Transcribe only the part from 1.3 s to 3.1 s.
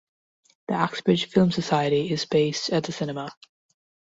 Society" is based at the